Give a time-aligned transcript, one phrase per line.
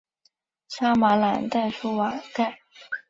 [0.67, 2.57] 沙马朗代舒瓦盖。